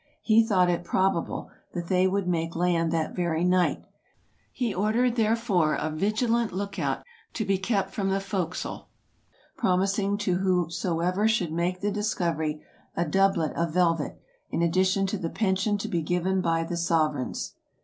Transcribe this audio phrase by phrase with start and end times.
[0.23, 3.85] He thought it probable they would make land that very night;
[4.51, 8.89] he ordered, therefore, a vigilant lookout to be kept from the forecastle,
[9.57, 12.63] promising to whosoever should make the discov ery
[12.97, 14.19] a doublet of velvet,
[14.49, 17.53] in addition to the pension to be given by the sovereigns.